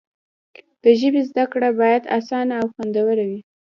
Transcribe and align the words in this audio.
د 0.81 0.83
ژبې 0.99 1.21
زده 1.29 1.45
کړه 1.51 1.69
باید 1.79 2.11
اسانه 2.17 2.55
او 2.61 2.67
خوندوره 2.73 3.23
وي. 3.29 3.39